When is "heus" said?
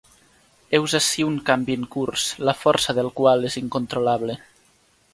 0.77-0.95